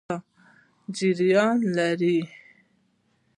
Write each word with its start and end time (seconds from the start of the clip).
تاجران 0.95 1.57
لري. 1.75 2.17